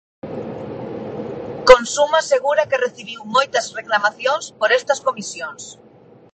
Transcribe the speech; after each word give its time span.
Consumo 1.69 2.15
asegura 2.19 2.67
que 2.69 2.81
recibiu 2.85 3.21
moitas 3.35 3.65
reclamacións 3.79 4.45
por 4.59 4.69
estas 4.79 4.99
comisións. 5.07 5.63